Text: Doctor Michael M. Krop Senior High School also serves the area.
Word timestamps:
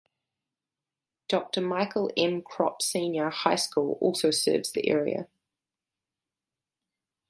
Doctor 1.29 1.61
Michael 1.61 2.09
M. 2.17 2.41
Krop 2.41 2.81
Senior 2.81 3.29
High 3.29 3.55
School 3.55 3.99
also 4.01 4.31
serves 4.31 4.71
the 4.71 4.87
area. 4.89 5.27